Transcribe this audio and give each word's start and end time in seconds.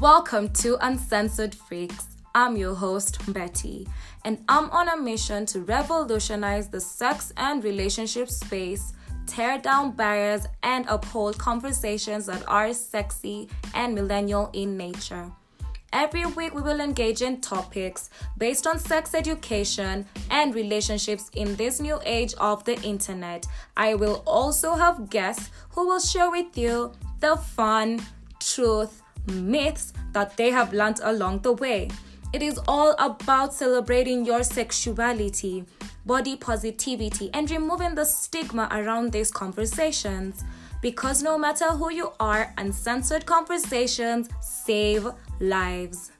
Welcome 0.00 0.50
to 0.54 0.76
Uncensored 0.84 1.54
Freaks. 1.54 2.16
I'm 2.34 2.56
your 2.56 2.74
host, 2.74 3.18
Betty, 3.32 3.86
and 4.24 4.38
I'm 4.48 4.70
on 4.70 4.88
a 4.88 4.96
mission 4.96 5.44
to 5.46 5.60
revolutionize 5.60 6.68
the 6.68 6.80
sex 6.80 7.32
and 7.36 7.62
relationship 7.62 8.30
space, 8.30 8.94
tear 9.26 9.58
down 9.58 9.92
barriers, 9.92 10.46
and 10.62 10.86
uphold 10.88 11.38
conversations 11.38 12.26
that 12.26 12.42
are 12.48 12.72
sexy 12.72 13.48
and 13.74 13.94
millennial 13.94 14.50
in 14.52 14.76
nature. 14.76 15.30
Every 15.92 16.26
week, 16.26 16.54
we 16.54 16.62
will 16.62 16.80
engage 16.80 17.20
in 17.20 17.40
topics 17.40 18.08
based 18.38 18.66
on 18.66 18.78
sex 18.78 19.14
education 19.14 20.06
and 20.30 20.54
relationships 20.54 21.30
in 21.34 21.54
this 21.56 21.80
new 21.80 21.98
age 22.04 22.34
of 22.38 22.64
the 22.64 22.80
internet. 22.82 23.46
I 23.76 23.94
will 23.94 24.22
also 24.26 24.74
have 24.74 25.10
guests 25.10 25.50
who 25.70 25.86
will 25.86 26.00
share 26.00 26.30
with 26.30 26.56
you 26.56 26.92
the 27.20 27.36
fun, 27.36 28.00
truth, 28.40 29.02
myths 29.26 29.92
that 30.12 30.36
they 30.36 30.50
have 30.50 30.72
learned 30.72 31.00
along 31.02 31.40
the 31.40 31.52
way. 31.52 31.90
It 32.32 32.42
is 32.42 32.58
all 32.66 32.94
about 32.98 33.52
celebrating 33.52 34.24
your 34.24 34.42
sexuality, 34.42 35.64
body 36.06 36.36
positivity, 36.36 37.30
and 37.34 37.50
removing 37.50 37.94
the 37.94 38.04
stigma 38.04 38.68
around 38.70 39.12
these 39.12 39.30
conversations. 39.30 40.42
Because 40.80 41.22
no 41.22 41.38
matter 41.38 41.68
who 41.72 41.92
you 41.92 42.12
are, 42.18 42.52
uncensored 42.56 43.26
conversations 43.26 44.28
save 44.40 45.06
lives. 45.40 46.10